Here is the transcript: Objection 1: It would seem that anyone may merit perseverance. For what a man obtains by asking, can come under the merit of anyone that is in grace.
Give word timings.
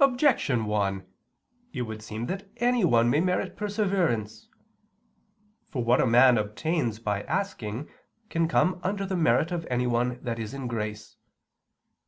Objection 0.00 0.64
1: 0.64 1.06
It 1.72 1.82
would 1.82 2.02
seem 2.02 2.26
that 2.26 2.48
anyone 2.56 3.08
may 3.08 3.20
merit 3.20 3.56
perseverance. 3.56 4.48
For 5.68 5.84
what 5.84 6.00
a 6.00 6.04
man 6.04 6.36
obtains 6.36 6.98
by 6.98 7.22
asking, 7.22 7.88
can 8.28 8.48
come 8.48 8.80
under 8.82 9.06
the 9.06 9.16
merit 9.16 9.52
of 9.52 9.64
anyone 9.70 10.18
that 10.20 10.40
is 10.40 10.52
in 10.52 10.66
grace. 10.66 11.14